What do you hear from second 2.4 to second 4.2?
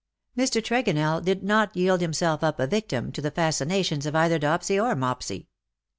up a victim to the fascinations of